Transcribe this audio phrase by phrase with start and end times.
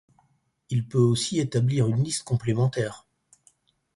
[0.71, 3.05] Il peut aussi établir une liste complémentaire.